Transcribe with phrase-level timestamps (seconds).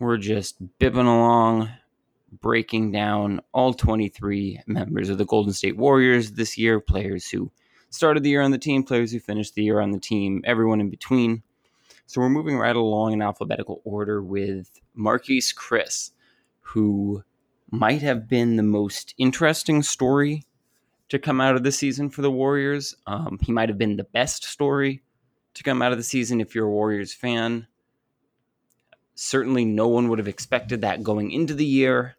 [0.00, 1.70] We're just bibbing along,
[2.40, 7.50] breaking down all 23 members of the Golden State Warriors this year, players who
[7.90, 10.80] started the year on the team, players who finished the year on the team, everyone
[10.80, 11.42] in between.
[12.06, 16.12] So we're moving right along in alphabetical order with Marquese Chriss,
[16.60, 17.24] who
[17.70, 20.44] might have been the most interesting story
[21.08, 22.94] to come out of the season for the Warriors.
[23.06, 25.02] Um, he might have been the best story
[25.54, 27.66] to come out of the season if you're a Warriors fan.
[29.20, 32.14] Certainly, no one would have expected that going into the year.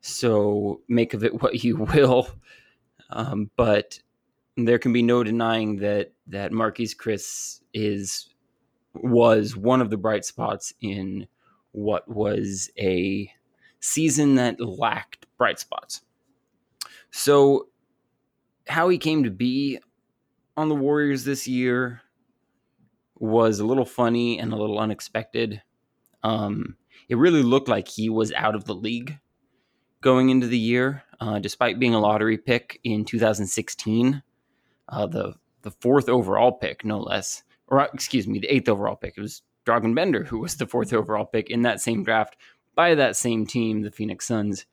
[0.00, 2.30] So make of it what you will.
[3.10, 4.00] Um, but
[4.56, 8.30] there can be no denying that that Marquese Chriss is
[8.94, 11.26] was one of the bright spots in
[11.72, 13.30] what was a
[13.80, 16.00] season that lacked bright spots.
[17.10, 17.68] So
[18.66, 19.78] how he came to be
[20.56, 22.00] on the Warriors this year
[23.16, 25.62] was a little funny and a little unexpected.
[26.22, 26.76] Um,
[27.08, 29.18] it really looked like he was out of the league
[30.00, 34.22] going into the year, uh, despite being a lottery pick in 2016,
[34.88, 39.14] uh, the the fourth overall pick, no less, or excuse me, the eighth overall pick.
[39.16, 42.36] It was Dragan Bender who was the fourth overall pick in that same draft
[42.74, 44.64] by that same team, the Phoenix Suns.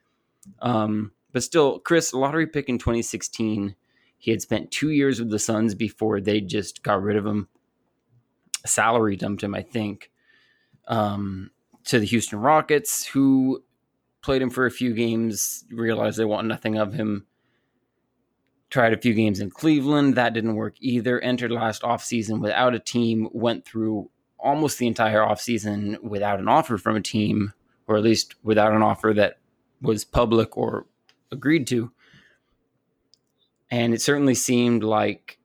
[0.61, 3.75] Um, but still, Chriss, lottery pick in 2016.
[4.17, 7.49] He had spent two years with the Suns before they just got rid of him.
[8.65, 10.09] Salary dumped him, I think,
[10.87, 11.51] um,
[11.85, 13.63] to the Houston Rockets, who
[14.21, 17.25] played him for a few games, realized they want nothing of him.
[18.69, 20.15] Tried a few games in Cleveland.
[20.15, 21.19] That didn't work either.
[21.21, 26.77] Entered last offseason without a team, went through almost the entire offseason without an offer
[26.77, 27.53] from a team,
[27.87, 29.37] or at least without an offer that
[29.81, 30.85] was public or
[31.31, 31.91] agreed to.
[33.71, 35.39] And it certainly seemed like,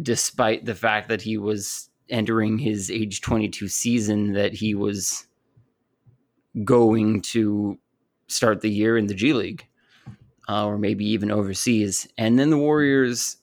[0.00, 5.26] despite the fact that he was entering his age 22 season, that he was
[6.64, 7.78] going to
[8.28, 9.66] start the year in the G League
[10.48, 12.08] uh, or maybe even overseas.
[12.18, 13.38] And then the Warriors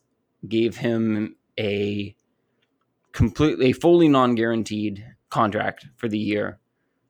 [0.48, 2.16] gave him a
[3.12, 6.60] completely, fully non guaranteed contract for the year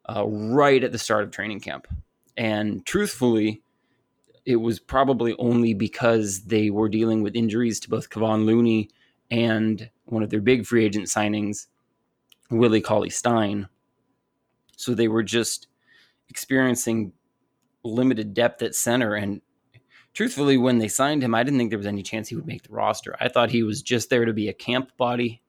[0.08, 1.88] uh, right at the start of training camp.
[2.38, 3.62] And truthfully,
[4.46, 8.90] it was probably only because they were dealing with injuries to both Kevon Looney
[9.30, 11.68] and one of their big free agent signings,
[12.50, 13.68] Willie Cauley Stein.
[14.78, 15.68] So they were just
[16.30, 17.14] experiencing
[17.84, 19.16] limited depth at center.
[19.16, 19.42] And
[20.14, 22.64] truthfully, when they signed him, I didn't think there was any chance he would make
[22.64, 23.16] the roster.
[23.20, 25.42] I thought he was just there to be a camp body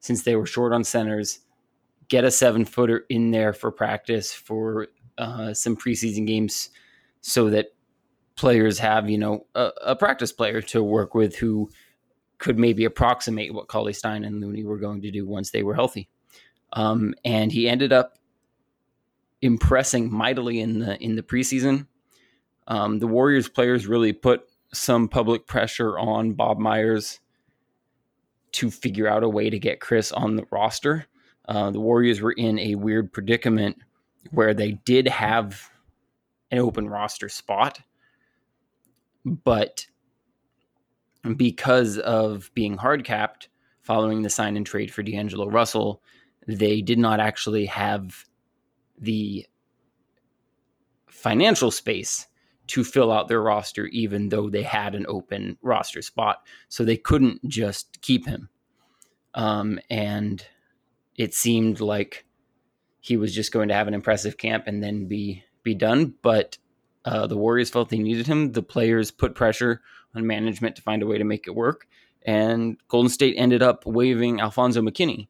[0.00, 1.40] since they were short on centers,
[2.08, 6.70] get a seven footer in there for practice for uh, some preseason games
[7.20, 7.66] so that
[8.34, 11.68] players have, you know, a, a, practice player to work with who
[12.40, 15.74] could maybe approximate what Cauley Stein and Looney were going to do once they were
[15.74, 16.08] healthy.
[16.72, 18.18] Um, and he ended up
[19.42, 21.86] impressing mightily in the in the preseason.
[22.66, 27.20] Um, the Warriors players really put some public pressure on Bob Myers
[28.52, 31.06] to figure out a way to get Chriss on the roster.
[31.46, 33.76] Uh, the Warriors were in a weird predicament
[34.30, 35.70] where they did have
[36.50, 37.80] an open roster spot,
[39.24, 39.86] but
[41.36, 43.48] because of being hard capped
[43.82, 46.02] following the sign and trade for D'Angelo Russell,
[46.46, 48.24] they did not actually have
[48.98, 49.46] the
[51.08, 52.26] financial space
[52.68, 56.46] to fill out their roster, even though they had an open roster spot.
[56.68, 58.48] So they couldn't just keep him.
[59.34, 60.44] Um, and
[61.16, 62.24] it seemed like
[63.00, 66.14] he was just going to have an impressive camp and then be be done.
[66.22, 66.58] But
[67.04, 68.52] uh, the Warriors felt they needed him.
[68.52, 69.80] The players put pressure
[70.14, 71.86] on management to find a way to make it work.
[72.22, 75.28] And Golden State ended up waiving Alfonzo McKinnie,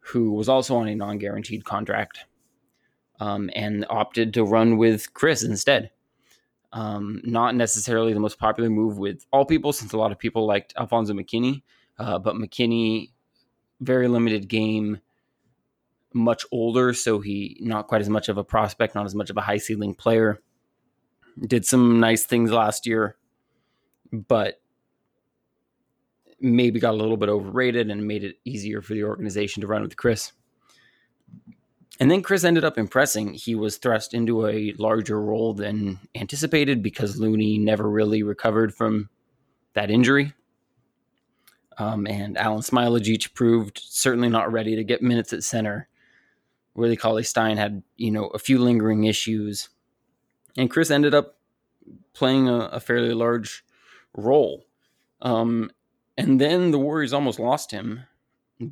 [0.00, 2.24] who was also on a non guaranteed contract,
[3.20, 5.90] um, and opted to run with Chriss instead.
[6.72, 10.46] Um, not necessarily the most popular move with all people, since a lot of people
[10.46, 11.62] liked Alfonzo McKinnie,
[11.98, 13.12] uh, but McKinnie,
[13.80, 15.00] very limited game,
[16.12, 19.36] much older, so he not quite as much of a prospect, not as much of
[19.36, 20.40] a high ceiling player.
[21.40, 23.16] Did some nice things last year,
[24.12, 24.60] but
[26.40, 29.82] maybe got a little bit overrated and made it easier for the organization to run
[29.82, 30.32] with Chriss.
[31.98, 33.32] And then Chriss ended up impressing.
[33.34, 39.08] He was thrust into a larger role than anticipated because Looney never really recovered from
[39.72, 40.34] that injury.
[41.78, 45.88] Um, and Alen Smailagic proved certainly not ready to get minutes at center.
[46.74, 49.70] Willie Cauley Stein had, you know, a few lingering issues.
[50.56, 51.36] And Chriss ended up
[52.12, 53.64] playing a, a fairly large
[54.16, 54.64] role.
[55.20, 55.70] Um,
[56.16, 58.04] and then the Warriors almost lost him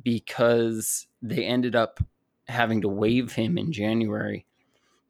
[0.03, 1.99] because they ended up
[2.47, 4.45] having to waive him in January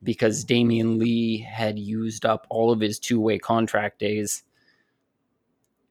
[0.03, 4.43] because Damion Lee had used up all of his two way contract days.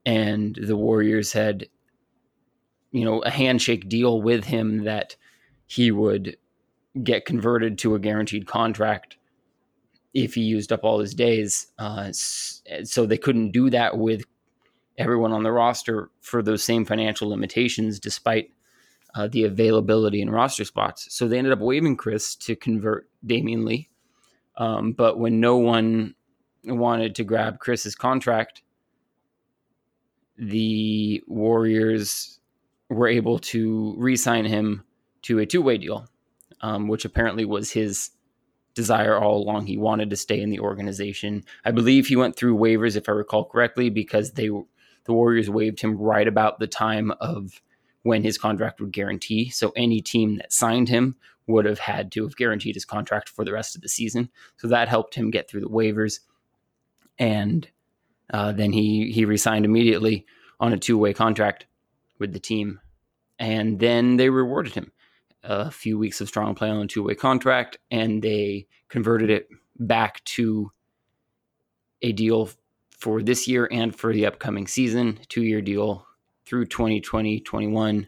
[0.06, 1.66] And the Warriors had,
[2.92, 5.16] you know, a handshake deal with him that
[5.66, 6.36] he would
[7.02, 9.16] get converted to a guaranteed contract
[10.14, 11.66] if he used up all his days.
[11.78, 14.24] Uh, so they couldn't do that with
[14.96, 18.50] everyone on the roster for those same financial limitations, despite
[19.14, 21.06] uh, the availability in roster spots.
[21.10, 23.88] So they ended up waiving Chriss to convert Damion Lee.
[24.56, 26.14] Um, but when no one
[26.64, 28.62] wanted to grab Chriss's contract,
[30.38, 32.40] the Warriors
[32.88, 34.84] were able to re sign him
[35.22, 36.08] to a two way deal,
[36.60, 38.10] um, which apparently was his
[38.74, 39.66] desire all along.
[39.66, 41.44] He wanted to stay in the organization.
[41.64, 44.50] I believe he went through waivers, if I recall correctly, because they
[45.04, 47.60] the Warriors waived him right about the time of
[48.02, 49.50] when his contract would guarantee.
[49.50, 51.16] So any team that signed him
[51.46, 54.30] would have had to have guaranteed his contract for the rest of the season.
[54.56, 56.20] So that helped him get through the waivers,
[57.18, 57.68] and
[58.32, 60.26] uh, then he he resigned immediately
[60.58, 61.66] on a two way contract
[62.18, 62.80] with the team,
[63.38, 64.90] and then they rewarded him
[65.44, 69.48] a few weeks of strong play on a two way contract, and they converted it
[69.78, 70.70] back to
[72.02, 72.50] a deal
[72.90, 76.06] for this year and for the upcoming season, two year deal
[76.46, 78.06] through 2020 21.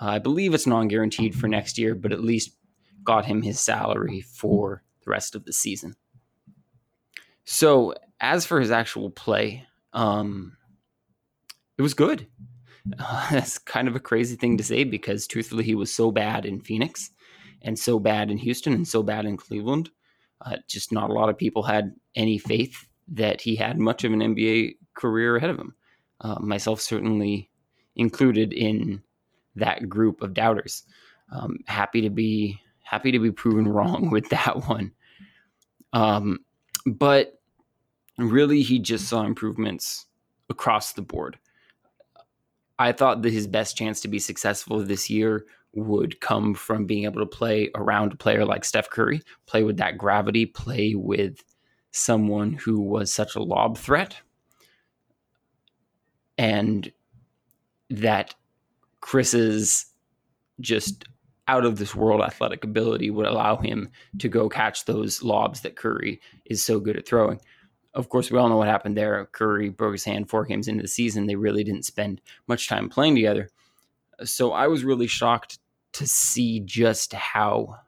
[0.00, 2.52] Uh, I believe it's non guaranteed for next year, but at least
[3.04, 5.96] got him his salary for the rest of the season.
[7.44, 10.56] So, as for his actual play, um,
[11.78, 12.26] it was good.
[12.98, 16.44] Uh, that's kind of a crazy thing to say because, truthfully, he was so bad
[16.46, 17.10] in Phoenix
[17.62, 19.90] and so bad in Houston and so bad in Cleveland.
[20.40, 24.12] Uh, just not a lot of people had any faith that he had much of
[24.12, 25.74] an NBA career ahead of him.
[26.20, 27.50] Uh, myself certainly
[27.96, 29.02] included in
[29.56, 30.84] that group of doubters.
[31.32, 34.92] Um, happy to be happy to be proven wrong with that one.
[35.92, 36.40] Um,
[36.86, 37.40] but
[38.18, 40.06] really, he just saw improvements
[40.48, 41.38] across the board.
[42.80, 45.44] I thought that his best chance to be successful this year
[45.74, 49.76] would come from being able to play around a player like Steph Curry, play with
[49.76, 51.44] that gravity, play with
[51.90, 54.16] someone who was such a lob threat
[56.38, 56.90] and
[57.90, 58.34] that
[59.02, 59.84] Chriss's
[60.58, 61.04] just
[61.48, 63.90] out of this world athletic ability would allow him
[64.20, 67.40] to go catch those lobs that Curry is so good at throwing.
[67.92, 69.26] Of course, we all know what happened there.
[69.32, 71.26] Curry broke his hand four games into the season.
[71.26, 73.50] They really didn't spend much time playing together.
[74.24, 75.58] So I was really shocked
[75.94, 77.78] to see just how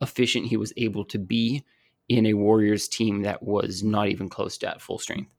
[0.00, 1.64] efficient he was able to be
[2.08, 5.30] in a Warriors team that was not even close to at full strength.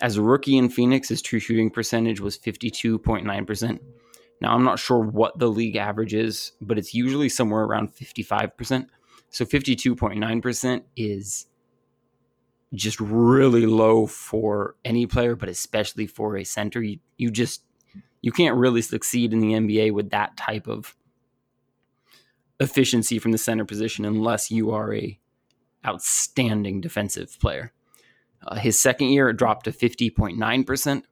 [0.00, 3.80] As a rookie in Phoenix, his true shooting percentage was 52.9%.
[4.42, 8.88] Now, I'm not sure what the league average is, but it's usually somewhere around 55%.
[9.30, 11.46] So 52.9% is
[12.74, 16.82] just really low for any player, but especially for a center.
[16.82, 17.62] You, you just
[18.20, 20.96] you can't really succeed in the NBA with that type of
[22.58, 25.18] efficiency from the center position unless you are a
[25.86, 27.72] outstanding defensive player.
[28.46, 31.02] Uh, his second year, it dropped to 50.9%.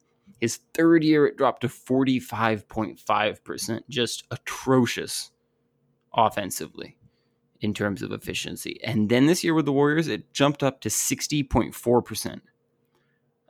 [0.41, 3.81] His third year, it dropped to 45.5%.
[3.89, 5.31] Just atrocious
[6.13, 6.97] offensively
[7.65, 8.79] in terms of efficiency.
[8.85, 12.41] And then this year with the Warriors, it jumped up to 60.4%.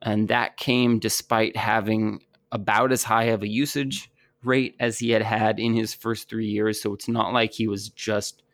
[0.03, 2.21] And that came despite having
[2.53, 4.13] about as high of a usage
[4.45, 6.81] rate as he had had in his first three years.
[6.81, 8.45] So it's not like he was just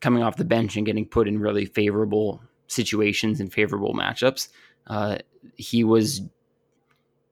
[0.00, 4.48] coming off the bench and getting put in really favorable situations and favorable matchups.
[4.86, 5.18] Uh,
[5.56, 6.20] he was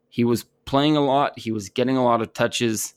[0.09, 1.39] he was playing a lot.
[1.39, 2.95] He was getting a lot of touches,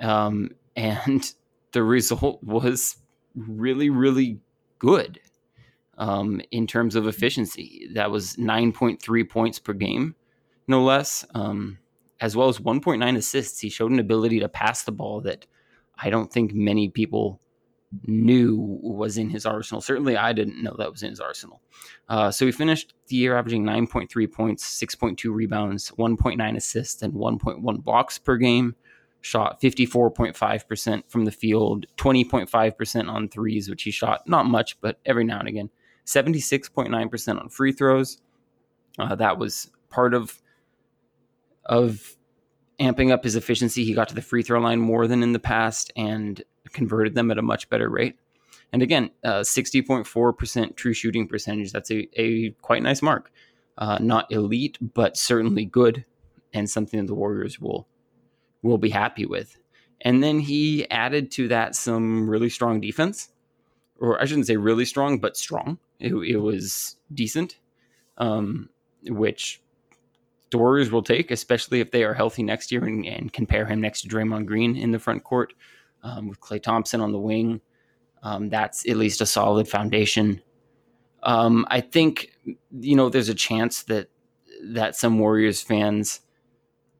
[0.00, 1.34] um, and
[1.76, 2.96] the result was
[3.34, 4.40] really really
[4.78, 5.20] good
[5.98, 7.88] um, in terms of efficiency.
[7.92, 10.14] That was nine point three points per game,
[10.66, 11.78] no less, um,
[12.18, 13.60] as well as one point nine assists.
[13.60, 15.46] He showed an ability to pass the ball that
[15.98, 17.40] I don't think many people
[18.06, 19.82] knew was in his arsenal.
[19.82, 21.60] Certainly, I didn't know that was in his arsenal.
[22.08, 27.84] Uh, so he finished the year averaging 9.3 points, 6.2 rebounds, 1.9 assists, and 1.1
[27.84, 28.74] blocks per game.
[29.26, 35.24] Shot 54.5% from the field, 20.5% on threes, which he shot not much, but every
[35.24, 35.68] now and again.
[36.04, 38.18] 76.9% on free throws.
[39.00, 40.40] Uh, that was part of
[41.64, 42.16] of
[42.78, 43.84] amping up his efficiency.
[43.84, 46.40] He got to the free throw line more than in the past and
[46.72, 48.16] converted them at a much better rate.
[48.72, 51.72] And again, uh, 60.4% true shooting percentage.
[51.72, 53.32] That's a, a quite nice mark.
[53.76, 56.04] Uh, not elite, but certainly good
[56.52, 57.88] and something that the Warriors will
[58.66, 59.56] will be happy with.
[60.02, 63.30] And then he added to that some really strong defense,
[63.98, 65.78] or I shouldn't say really strong, but strong.
[65.98, 67.58] It, it was decent,
[68.18, 68.68] um,
[69.04, 69.62] which
[70.50, 73.80] the Warriors will take, especially if they are healthy next year and, and pair him
[73.80, 75.54] next to Draymond Green in the front court
[76.02, 77.60] um, with Klay Thompson on the wing.
[78.22, 80.42] Um, that's at least a solid foundation.
[81.22, 82.32] Um, I think
[82.70, 84.08] you know there's a chance that
[84.62, 86.20] that some Warriors fans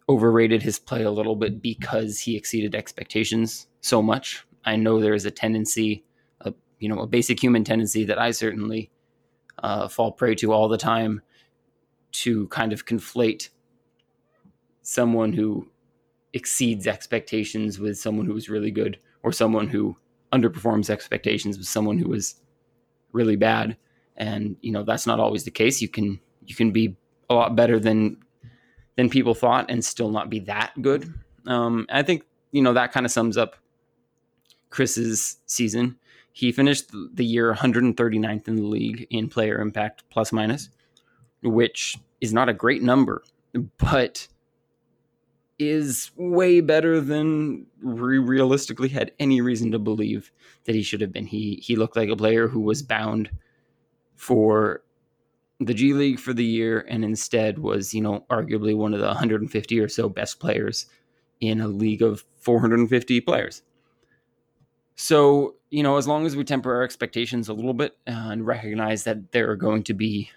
[0.08, 4.46] overrated his play a little bit because he exceeded expectations so much.
[4.64, 6.04] I know there is a tendency,
[6.40, 8.90] a, you know, a basic human tendency that I certainly
[9.62, 11.22] uh, fall prey to all the time
[12.12, 13.50] to kind of conflate
[14.82, 15.68] someone who
[16.32, 19.96] exceeds expectations with someone who is really good or someone who
[20.32, 22.36] underperforms expectations with someone who is
[23.12, 23.76] really bad
[24.16, 26.96] and you know that's not always the case you can you can be
[27.30, 28.16] a lot better than
[28.96, 31.12] than people thought and still not be that good
[31.46, 33.56] um, i think you know that kind of sums up
[34.70, 35.96] chriss's season
[36.32, 40.68] he finished the year 139th in the league in player impact plus minus
[41.42, 43.22] which is not a great number
[43.78, 44.28] but
[45.58, 50.30] is way better than we realistically had any reason to believe
[50.64, 51.26] that he should have been.
[51.26, 53.30] He he looked like a player who was bound
[54.14, 54.82] for
[55.60, 59.06] the G League for the year and instead was, you know, arguably one of the
[59.06, 60.86] 150 or so best players
[61.40, 63.62] in a league of 450 players.
[64.96, 69.04] So, you know, as long as we temper our expectations a little bit and recognize
[69.04, 70.30] that there are going to be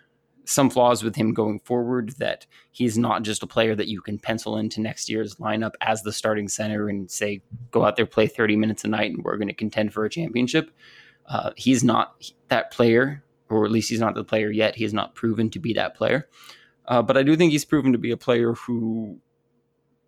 [0.50, 4.18] some flaws with him going forward that he's not just a player that you can
[4.18, 8.26] pencil into next year's lineup as the starting center and say go out there play
[8.26, 10.72] 30 minutes a night and we're going to contend for a championship
[11.28, 14.76] uh, he's not that player or at least he's not the player yet.
[14.76, 16.28] He has not proven to be that player.
[16.88, 19.20] Uh, but i do think he's proven to be a player who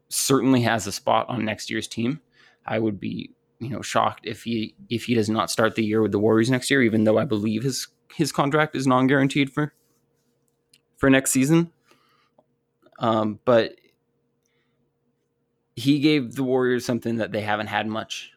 [0.10, 2.22] certainly has a spot on next year's team.
[2.66, 6.02] I would be you know shocked if he if he does not start the year
[6.02, 9.74] with the warriors next year even though i believe his his contract is non-guaranteed for
[10.98, 11.72] for next season.
[13.00, 13.76] Um, but
[15.76, 18.32] he gave the Warriors something that they haven't had much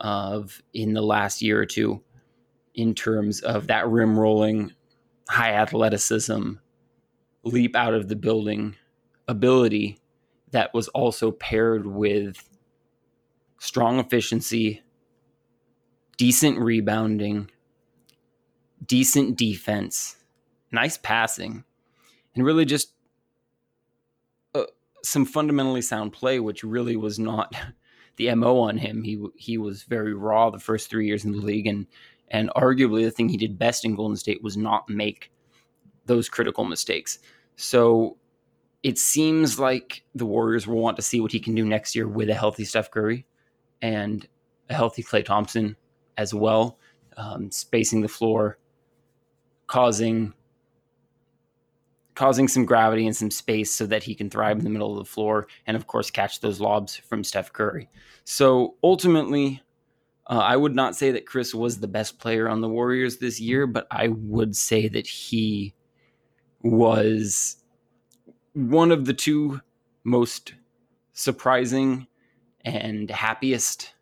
[0.00, 2.02] of in the last year or two
[2.74, 4.72] in terms of that rim rolling,
[5.28, 6.52] high athleticism,
[7.44, 8.76] leap out of the building
[9.28, 9.98] ability
[10.50, 12.48] that was also paired with
[13.58, 14.82] strong efficiency,
[16.16, 17.50] decent rebounding,
[18.86, 20.16] decent defense
[20.72, 21.64] nice passing,
[22.34, 22.94] and really just
[24.54, 24.64] uh,
[25.04, 27.54] some fundamentally sound play, which really was not
[28.16, 29.04] the mo on him.
[29.04, 31.86] He he was very raw the first three years in the league, and
[32.32, 35.30] and arguably the thing he did best in Golden State was not make
[36.06, 37.18] those critical mistakes.
[37.56, 38.16] So
[38.82, 42.08] it seems like the Warriors will want to see what he can do next year
[42.08, 43.26] with a healthy Steph Curry
[43.82, 44.26] and
[44.70, 45.76] a healthy Klay Thompson
[46.16, 46.78] as well,
[47.16, 48.58] um, spacing the floor,
[49.66, 50.32] causing
[52.14, 54.98] causing some gravity and some space so that he can thrive in the middle of
[54.98, 57.88] the floor and of course catch those lobs from Steph Curry.
[58.24, 59.62] So ultimately
[60.28, 63.40] uh, I would not say that Chriss was the best player on the Warriors this
[63.40, 65.74] year, but I would say that he
[66.62, 67.56] was
[68.52, 69.60] one of the two
[70.04, 70.54] most
[71.12, 72.06] surprising
[72.64, 73.94] and happiest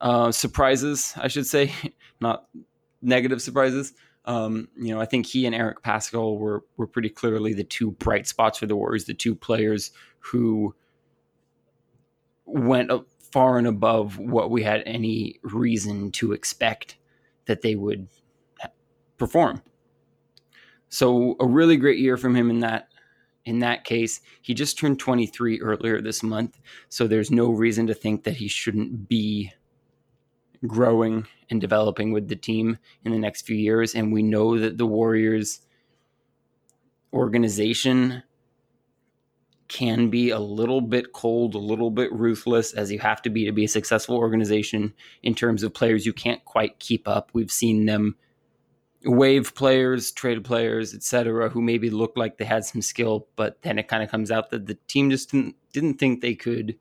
[0.00, 1.72] uh, surprises, I should say,
[2.20, 2.48] not
[3.02, 3.92] negative surprises.
[4.24, 7.92] Um, you know, I think he and Eric Paschall were were pretty clearly the two
[7.92, 10.74] bright spots for the Warriors, the two players who
[12.44, 12.90] went
[13.32, 16.96] far and above what we had any reason to expect
[17.46, 18.08] that they would
[19.16, 19.62] perform.
[20.88, 22.88] So a really great year from him in that
[23.44, 24.20] in that case.
[24.42, 28.48] He just turned 23 earlier this month, so there's no reason to think that he
[28.48, 29.52] shouldn't be
[30.66, 33.94] growing and developing with the team in the next few years.
[33.94, 35.60] And we know that the Warriors
[37.12, 38.22] organization
[39.70, 43.44] can be a little bit cold, a little bit ruthless, as you have to be
[43.46, 47.30] to be a successful organization in terms of players you can't quite keep up.
[47.32, 48.16] We've seen them
[49.04, 53.78] wave players, trade players, etc., who maybe looked like they had some skill, but then
[53.78, 56.76] it kind of comes out that the team just didn't, didn't think they could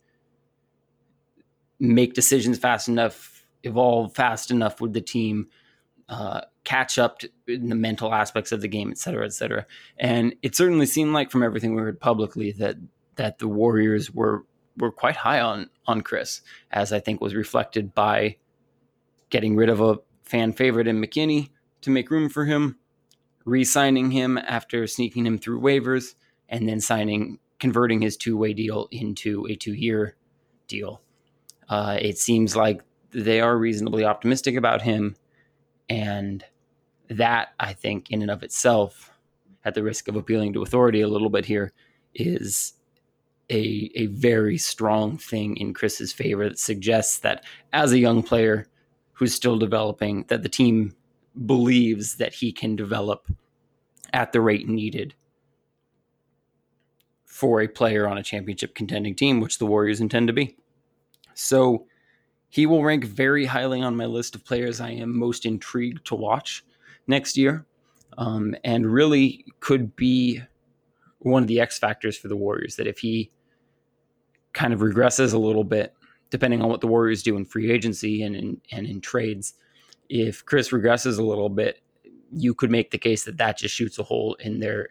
[1.80, 5.48] make decisions fast enough, evolve fast enough with the team,
[6.10, 9.66] uh, catch up to, in the mental aspects of the game, et cetera, et cetera.
[9.98, 12.76] And it certainly seemed like from everything we heard publicly that
[13.16, 14.46] that the Warriors were
[14.78, 18.38] were quite high on on Chriss, as I think was reflected by
[19.30, 21.50] getting rid of a fan favorite in McKinnie
[21.82, 22.78] to make room for him,
[23.46, 26.16] re-signing him after sneaking him through waivers,
[26.48, 30.16] and then signing converting his two-way deal into a two-year
[30.68, 31.02] deal.
[31.68, 35.16] Uh, it seems like they are reasonably optimistic about him
[35.90, 36.46] and
[37.10, 39.12] that, I think, in and of itself,
[39.66, 41.74] at the risk of appealing to authority a little bit here,
[42.16, 42.74] is
[43.50, 48.68] a, a very strong thing in Chriss's favor that suggests that as a young player
[49.14, 50.96] who's still developing, that the team
[51.46, 53.28] believes that he can develop
[54.14, 55.14] at the rate needed
[57.26, 60.58] for a player on a championship contending team, which the Warriors intend to be.
[61.34, 61.86] So
[62.50, 66.16] he will rank very highly on my list of players I am most intrigued to
[66.16, 66.64] watch
[67.10, 67.66] next year,
[68.18, 70.42] um, and really could be
[71.20, 72.78] one of the X factors for the Warriors.
[72.78, 73.32] That if he
[74.54, 75.94] kind of regresses a little bit,
[76.30, 79.56] depending on what the Warriors do in free agency and in, and in trades,
[80.08, 81.82] if Chriss regresses a little bit,
[82.32, 84.90] you could make the case that that just shoots a hole in their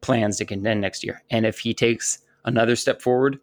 [0.00, 1.22] plans to contend next year.
[1.30, 3.40] And if he takes another step forward,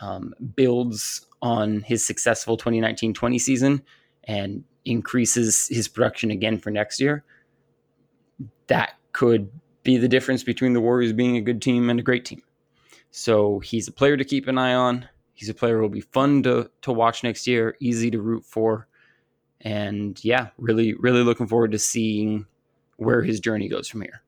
[0.00, 3.82] um, builds on his successful 2019 20 season
[4.24, 7.24] and increases his production again for next year,
[8.66, 9.50] that could
[9.82, 12.42] be the difference between the Warriors being a good team and a great team.
[13.10, 15.08] So he's a player to keep an eye on.
[15.34, 18.44] He's a player who will be fun to, to watch next year, easy to root
[18.44, 18.86] for.
[19.62, 22.46] And yeah, really, really looking forward to seeing
[22.96, 24.22] where his journey goes from here.